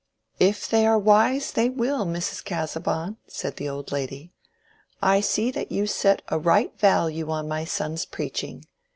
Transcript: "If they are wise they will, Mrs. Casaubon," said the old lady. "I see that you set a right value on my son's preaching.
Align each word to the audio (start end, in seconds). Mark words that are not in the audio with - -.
"If 0.39 0.67
they 0.67 0.87
are 0.87 0.97
wise 0.97 1.51
they 1.51 1.69
will, 1.69 2.07
Mrs. 2.07 2.43
Casaubon," 2.43 3.17
said 3.27 3.57
the 3.57 3.69
old 3.69 3.91
lady. 3.91 4.31
"I 4.99 5.21
see 5.21 5.51
that 5.51 5.71
you 5.71 5.85
set 5.85 6.23
a 6.27 6.39
right 6.39 6.73
value 6.79 7.29
on 7.29 7.47
my 7.47 7.65
son's 7.65 8.05
preaching. 8.05 8.65